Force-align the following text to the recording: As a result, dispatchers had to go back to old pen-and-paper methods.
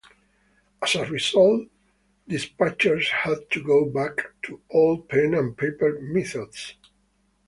As 0.81 0.95
a 0.95 1.05
result, 1.05 1.67
dispatchers 2.27 3.09
had 3.09 3.51
to 3.51 3.61
go 3.63 3.85
back 3.85 4.31
to 4.41 4.59
old 4.71 5.07
pen-and-paper 5.07 5.99
methods. 6.01 6.73